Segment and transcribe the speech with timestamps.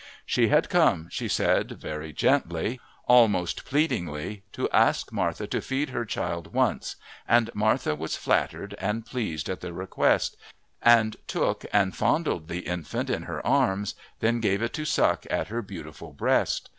[0.25, 6.05] She had come, she said very gently, almost pleadingly, to ask Martha to feed her
[6.05, 6.95] child once,
[7.27, 10.37] and Martha was flattered and pleased at the request,
[10.81, 15.61] and took and fondled the infant in her arms, then gave it suck at her
[15.61, 16.69] beautiful breast.